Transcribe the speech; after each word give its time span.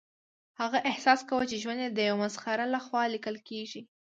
هغه 0.59 0.77
احساس 0.91 1.19
کاوه 1.29 1.45
چې 1.51 1.57
ژوند 1.63 1.79
یې 1.83 1.89
د 1.93 1.99
یو 2.09 2.15
مسخره 2.23 2.65
لخوا 2.75 3.01
لیکل 3.13 3.35
کیږي 3.49 3.81